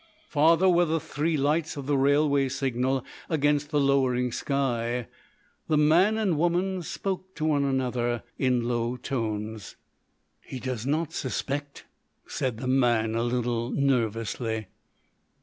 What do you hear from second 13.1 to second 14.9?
a little nervously.